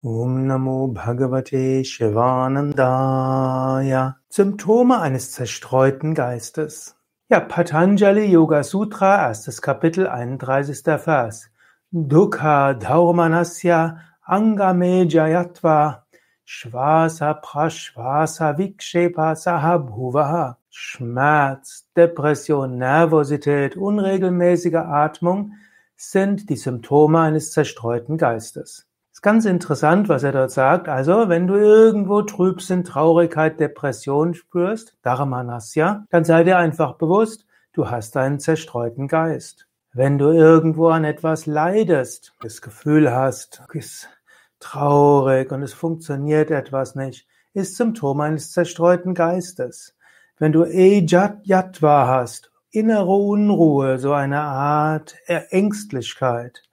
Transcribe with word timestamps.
Om 0.00 0.46
Namo 0.46 0.94
Bhagavate 0.94 1.84
Shivanandaya. 1.84 4.14
Symptome 4.28 5.00
eines 5.00 5.32
zerstreuten 5.32 6.14
Geistes. 6.14 6.94
Ja, 7.28 7.40
Patanjali 7.40 8.26
Yoga 8.26 8.62
Sutra, 8.62 9.26
erstes 9.26 9.60
Kapitel, 9.60 10.06
31. 10.06 11.04
Vers. 11.04 11.50
Dukha 11.90 12.74
Dhaurmanasya 12.74 13.98
Angame 14.24 15.10
Jayatva 15.10 16.04
Shvasa 16.46 17.34
Prashvasa 17.42 18.56
Vikshepa 18.56 19.34
Sahabhuvaha. 19.34 20.58
Schmerz, 20.70 21.88
Depression, 21.96 22.78
Nervosität, 22.78 23.76
unregelmäßige 23.76 24.76
Atmung 24.76 25.54
sind 25.96 26.48
die 26.50 26.56
Symptome 26.56 27.18
eines 27.18 27.50
zerstreuten 27.50 28.16
Geistes. 28.16 28.87
Ist 29.18 29.22
ganz 29.22 29.46
interessant, 29.46 30.08
was 30.08 30.22
er 30.22 30.30
dort 30.30 30.52
sagt. 30.52 30.88
Also, 30.88 31.28
wenn 31.28 31.48
du 31.48 31.56
irgendwo 31.56 32.22
Trübsinn, 32.22 32.84
Traurigkeit, 32.84 33.58
Depression 33.58 34.32
spürst, 34.32 34.96
Dharmanasya, 35.02 36.06
dann 36.10 36.22
sei 36.22 36.44
dir 36.44 36.56
einfach 36.56 36.92
bewusst, 36.98 37.44
du 37.72 37.90
hast 37.90 38.16
einen 38.16 38.38
zerstreuten 38.38 39.08
Geist. 39.08 39.66
Wenn 39.92 40.18
du 40.18 40.30
irgendwo 40.30 40.90
an 40.90 41.02
etwas 41.02 41.46
leidest, 41.46 42.32
das 42.42 42.62
Gefühl 42.62 43.12
hast, 43.12 43.60
bist 43.72 44.08
traurig 44.60 45.50
und 45.50 45.64
es 45.64 45.74
funktioniert 45.74 46.52
etwas 46.52 46.94
nicht, 46.94 47.26
ist 47.54 47.74
Symptom 47.74 48.20
eines 48.20 48.52
zerstreuten 48.52 49.14
Geistes. 49.14 49.96
Wenn 50.38 50.52
du 50.52 50.62
Ejat 50.62 51.44
Yatva 51.44 52.06
hast, 52.06 52.52
innere 52.70 53.16
Unruhe, 53.16 53.98
so 53.98 54.12
eine 54.12 54.42
Art 54.42 55.16
Ängstlichkeit, 55.26 56.67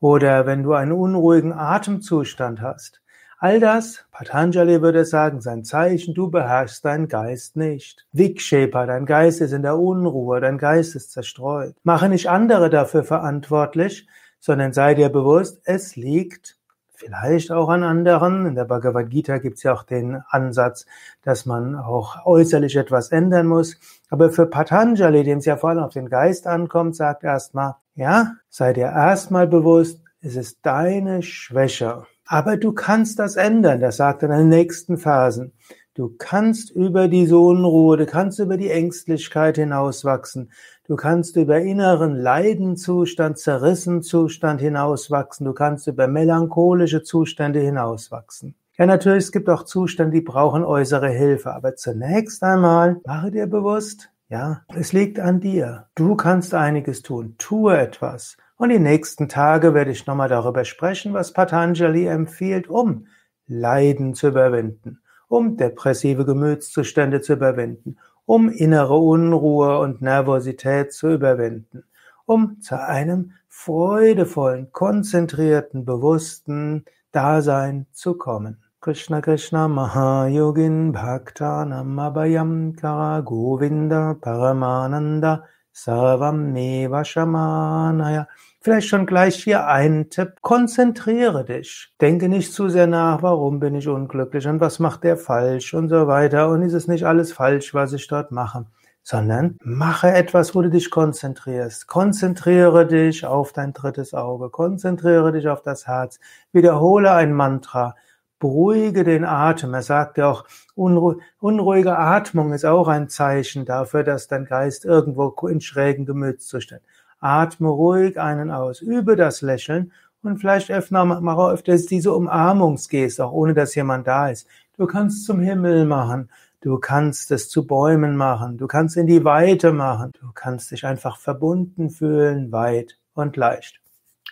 oder 0.00 0.46
wenn 0.46 0.62
du 0.62 0.74
einen 0.74 0.92
unruhigen 0.92 1.52
Atemzustand 1.52 2.60
hast. 2.60 3.00
All 3.38 3.60
das, 3.60 4.06
Patanjali 4.12 4.80
würde 4.80 5.04
sagen, 5.04 5.42
sein 5.42 5.62
Zeichen, 5.62 6.14
du 6.14 6.30
beherrschst 6.30 6.84
deinen 6.84 7.06
Geist 7.06 7.54
nicht. 7.56 8.06
Vikshepa, 8.12 8.86
dein 8.86 9.04
Geist 9.04 9.42
ist 9.42 9.52
in 9.52 9.62
der 9.62 9.78
Unruhe, 9.78 10.40
dein 10.40 10.56
Geist 10.56 10.96
ist 10.96 11.12
zerstreut. 11.12 11.74
Mache 11.82 12.08
nicht 12.08 12.30
andere 12.30 12.70
dafür 12.70 13.04
verantwortlich, 13.04 14.08
sondern 14.40 14.72
sei 14.72 14.94
dir 14.94 15.10
bewusst, 15.10 15.60
es 15.64 15.96
liegt 15.96 16.56
vielleicht 16.96 17.52
auch 17.52 17.68
an 17.68 17.82
anderen. 17.82 18.46
In 18.46 18.54
der 18.54 18.64
Bhagavad 18.64 19.10
Gita 19.10 19.38
gibt 19.38 19.56
es 19.58 19.62
ja 19.62 19.72
auch 19.72 19.82
den 19.82 20.22
Ansatz, 20.28 20.86
dass 21.22 21.46
man 21.46 21.76
auch 21.76 22.24
äußerlich 22.26 22.76
etwas 22.76 23.10
ändern 23.10 23.46
muss. 23.46 23.78
Aber 24.10 24.30
für 24.30 24.46
Patanjali, 24.46 25.24
dem 25.24 25.38
es 25.38 25.44
ja 25.44 25.56
vor 25.56 25.70
allem 25.70 25.84
auf 25.84 25.92
den 25.92 26.08
Geist 26.08 26.46
ankommt, 26.46 26.96
sagt 26.96 27.24
erstmal, 27.24 27.76
ja, 27.94 28.32
sei 28.48 28.72
dir 28.72 28.86
erstmal 28.86 29.46
bewusst, 29.46 30.00
es 30.20 30.36
ist 30.36 30.58
deine 30.62 31.22
Schwäche. 31.22 32.04
Aber 32.26 32.56
du 32.56 32.72
kannst 32.72 33.18
das 33.18 33.36
ändern, 33.36 33.80
das 33.80 33.98
sagt 33.98 34.22
er 34.22 34.30
in 34.30 34.38
den 34.38 34.48
nächsten 34.48 34.98
Phasen. 34.98 35.52
Du 35.96 36.14
kannst 36.18 36.70
über 36.70 37.08
diese 37.08 37.38
Unruhe, 37.38 37.96
du 37.96 38.04
kannst 38.04 38.38
über 38.38 38.58
die 38.58 38.70
Ängstlichkeit 38.70 39.56
hinauswachsen. 39.56 40.52
Du 40.86 40.94
kannst 40.94 41.36
über 41.36 41.58
inneren 41.58 42.16
Leidenzustand, 42.16 43.38
zerrissen 43.38 44.02
Zustand 44.02 44.60
hinauswachsen. 44.60 45.46
Du 45.46 45.54
kannst 45.54 45.86
über 45.86 46.06
melancholische 46.06 47.02
Zustände 47.02 47.60
hinauswachsen. 47.60 48.54
Ja, 48.76 48.84
natürlich, 48.84 49.24
es 49.24 49.32
gibt 49.32 49.48
auch 49.48 49.62
Zustände, 49.62 50.12
die 50.12 50.20
brauchen 50.20 50.64
äußere 50.64 51.08
Hilfe. 51.08 51.54
Aber 51.54 51.76
zunächst 51.76 52.42
einmal 52.42 53.00
mache 53.06 53.30
dir 53.30 53.46
bewusst, 53.46 54.10
ja, 54.28 54.64
es 54.74 54.92
liegt 54.92 55.18
an 55.18 55.40
dir. 55.40 55.86
Du 55.94 56.14
kannst 56.14 56.52
einiges 56.52 57.00
tun. 57.00 57.36
Tue 57.38 57.74
etwas. 57.74 58.36
Und 58.58 58.68
die 58.68 58.78
nächsten 58.78 59.30
Tage 59.30 59.72
werde 59.72 59.92
ich 59.92 60.06
nochmal 60.06 60.28
darüber 60.28 60.66
sprechen, 60.66 61.14
was 61.14 61.32
Patanjali 61.32 62.06
empfiehlt, 62.06 62.68
um 62.68 63.06
Leiden 63.46 64.12
zu 64.12 64.28
überwinden, 64.28 65.00
um 65.28 65.56
depressive 65.56 66.24
Gemütszustände 66.24 67.20
zu 67.20 67.34
überwinden, 67.34 67.98
um 68.24 68.48
innere 68.48 68.96
Unruhe 68.96 69.78
und 69.78 70.02
Nervosität 70.02 70.92
zu 70.92 71.08
überwinden, 71.08 71.84
um 72.24 72.60
zu 72.60 72.80
einem 72.80 73.32
freudevollen, 73.48 74.72
konzentrierten, 74.72 75.84
bewussten 75.84 76.84
Dasein 77.12 77.86
zu 77.92 78.14
kommen. 78.14 78.58
Krishna 78.80 79.20
Krishna 79.20 79.68
Mahayogin 79.68 80.92
Bhaktanam 80.92 81.98
Abhayam 81.98 82.76
Kara 82.76 83.20
Govinda 83.20 84.14
Paramananda 84.14 85.44
Sarvam 85.78 86.54
Neva 86.54 87.04
Shamanaya. 87.04 88.28
Vielleicht 88.62 88.88
schon 88.88 89.04
gleich 89.04 89.44
hier 89.44 89.66
ein 89.66 90.08
Tipp. 90.08 90.36
Konzentriere 90.40 91.44
dich. 91.44 91.92
Denke 92.00 92.30
nicht 92.30 92.54
zu 92.54 92.70
sehr 92.70 92.86
nach, 92.86 93.22
warum 93.22 93.60
bin 93.60 93.74
ich 93.74 93.86
unglücklich 93.86 94.48
und 94.48 94.58
was 94.58 94.78
macht 94.78 95.04
der 95.04 95.18
falsch 95.18 95.74
und 95.74 95.90
so 95.90 96.06
weiter. 96.06 96.48
Und 96.48 96.62
ist 96.62 96.72
es 96.72 96.88
nicht 96.88 97.04
alles 97.04 97.30
falsch, 97.30 97.74
was 97.74 97.92
ich 97.92 98.08
dort 98.08 98.32
mache? 98.32 98.64
Sondern 99.02 99.58
mache 99.62 100.10
etwas, 100.10 100.54
wo 100.54 100.62
du 100.62 100.70
dich 100.70 100.90
konzentrierst. 100.90 101.86
Konzentriere 101.86 102.86
dich 102.86 103.26
auf 103.26 103.52
dein 103.52 103.74
drittes 103.74 104.14
Auge. 104.14 104.48
Konzentriere 104.48 105.30
dich 105.30 105.46
auf 105.46 105.60
das 105.60 105.86
Herz. 105.86 106.18
Wiederhole 106.52 107.12
ein 107.12 107.34
Mantra. 107.34 107.96
Beruhige 108.38 109.02
den 109.02 109.24
Atem. 109.24 109.72
Er 109.72 109.82
sagt 109.82 110.18
ja 110.18 110.30
auch, 110.30 110.44
unruhige 110.74 111.98
Atmung 111.98 112.52
ist 112.52 112.66
auch 112.66 112.88
ein 112.88 113.08
Zeichen 113.08 113.64
dafür, 113.64 114.02
dass 114.02 114.28
dein 114.28 114.44
Geist 114.44 114.84
irgendwo 114.84 115.30
in 115.46 115.60
schrägen 115.60 116.04
Gemütszuständen. 116.04 116.86
Atme 117.18 117.68
ruhig 117.68 118.20
einen 118.20 118.50
aus, 118.50 118.82
übe 118.82 119.16
das 119.16 119.40
Lächeln 119.40 119.92
und 120.22 120.38
vielleicht 120.38 120.70
öffne 120.70 121.04
mal 121.04 121.52
öfters 121.52 121.86
diese 121.86 122.12
Umarmungsgeste, 122.12 123.24
auch 123.24 123.32
ohne 123.32 123.54
dass 123.54 123.74
jemand 123.74 124.06
da 124.06 124.28
ist. 124.28 124.46
Du 124.76 124.86
kannst 124.86 125.24
zum 125.24 125.40
Himmel 125.40 125.86
machen, 125.86 126.28
du 126.60 126.78
kannst 126.78 127.30
es 127.30 127.48
zu 127.48 127.66
Bäumen 127.66 128.16
machen, 128.16 128.58
du 128.58 128.66
kannst 128.66 128.98
in 128.98 129.06
die 129.06 129.24
Weite 129.24 129.72
machen, 129.72 130.12
du 130.20 130.30
kannst 130.34 130.70
dich 130.70 130.84
einfach 130.84 131.18
verbunden 131.18 131.88
fühlen, 131.88 132.52
weit 132.52 132.98
und 133.14 133.36
leicht. 133.36 133.80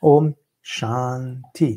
Om 0.00 0.36
Shanti. 0.62 1.76